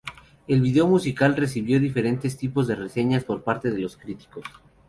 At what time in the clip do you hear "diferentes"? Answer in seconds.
1.79-2.35